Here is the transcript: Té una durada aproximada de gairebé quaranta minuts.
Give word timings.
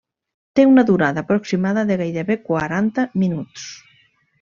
Té 0.59 0.65
una 0.69 0.83
durada 0.87 1.25
aproximada 1.27 1.85
de 1.93 2.01
gairebé 2.03 2.41
quaranta 2.51 3.09
minuts. 3.27 3.73